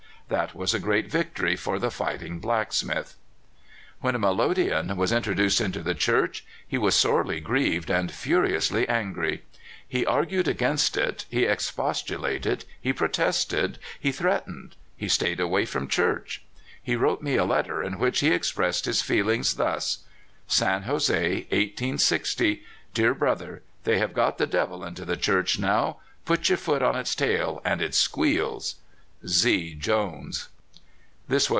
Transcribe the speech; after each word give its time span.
That 0.29 0.55
was 0.55 0.73
a 0.73 0.79
great 0.79 1.11
victory 1.11 1.57
for 1.57 1.77
the 1.77 1.91
fighting 1.91 2.39
black 2.39 2.71
smith. 2.71 3.17
When 3.99 4.15
a 4.15 4.19
melodeon 4.19 4.95
was 4.95 5.11
introduced 5.11 5.59
into 5.59 5.81
the 5.83 5.93
church 5.93 6.45
he 6.65 6.77
was 6.77 6.95
sorely 6.95 7.41
grieved 7.41 7.89
and 7.89 8.09
furiously 8.09 8.87
angry. 8.87 9.41
He 9.85 10.05
argued 10.05 10.47
against 10.47 10.95
it, 10.95 11.25
he 11.29 11.43
expostulated, 11.43 12.63
he 12.79 12.93
protested, 12.93 13.77
he 13.99 14.13
threatened, 14.13 14.77
he 14.95 15.09
stayed 15.09 15.41
away 15.41 15.65
from 15.65 15.89
church. 15.89 16.41
He 16.81 16.95
wrote 16.95 17.21
me 17.21 17.35
a 17.35 17.43
letter, 17.43 17.83
in 17.83 17.99
which 17.99 18.21
he 18.21 18.29
expressed 18.31 18.85
his 18.85 19.01
feel 19.01 19.27
ings 19.29 19.55
thus: 19.55 19.97
San 20.47 20.83
Jose, 20.83 21.45
i860. 21.51 22.61
Dear 22.93 23.13
Brother: 23.13 23.63
They 23.83 23.97
have 23.97 24.13
got 24.13 24.37
the 24.37 24.47
devil 24.47 24.85
into 24.85 25.03
the 25.03 25.17
church 25.17 25.59
now! 25.59 25.97
Put 26.23 26.43
jour 26.43 26.55
foot 26.55 26.81
on 26.81 26.95
its 26.95 27.15
tail, 27.15 27.61
and 27.65 27.81
it 27.81 27.93
squeals. 27.93 28.75
Z. 29.27 29.77